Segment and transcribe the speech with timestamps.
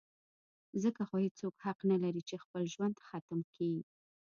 [0.83, 3.71] ځکه خو هېڅوک حق نه لري چې خپل ژوند ختم کي.